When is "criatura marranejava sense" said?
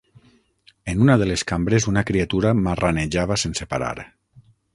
2.13-3.69